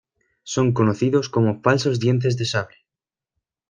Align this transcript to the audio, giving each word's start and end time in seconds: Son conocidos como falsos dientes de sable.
Son 0.53 0.67
conocidos 0.77 1.29
como 1.29 1.59
falsos 1.65 1.99
dientes 2.03 2.35
de 2.39 2.45
sable. 2.51 2.77